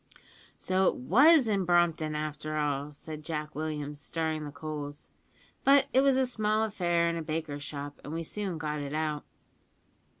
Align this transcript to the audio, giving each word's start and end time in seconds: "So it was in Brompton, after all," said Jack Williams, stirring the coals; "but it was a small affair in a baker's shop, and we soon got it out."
"So 0.57 0.87
it 0.87 0.95
was 0.95 1.47
in 1.47 1.63
Brompton, 1.63 2.15
after 2.15 2.57
all," 2.57 2.91
said 2.91 3.23
Jack 3.23 3.53
Williams, 3.53 4.01
stirring 4.01 4.45
the 4.45 4.51
coals; 4.51 5.11
"but 5.63 5.85
it 5.93 6.01
was 6.01 6.17
a 6.17 6.25
small 6.25 6.63
affair 6.63 7.07
in 7.07 7.17
a 7.17 7.21
baker's 7.21 7.61
shop, 7.61 8.01
and 8.03 8.11
we 8.11 8.23
soon 8.23 8.57
got 8.57 8.79
it 8.79 8.93
out." 8.93 9.25